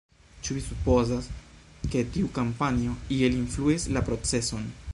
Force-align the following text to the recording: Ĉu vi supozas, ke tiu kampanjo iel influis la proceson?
Ĉu 0.45 0.55
vi 0.55 0.61
supozas, 0.67 1.27
ke 1.95 2.01
tiu 2.15 2.31
kampanjo 2.39 2.95
iel 3.19 3.37
influis 3.43 3.87
la 3.99 4.07
proceson? 4.09 4.65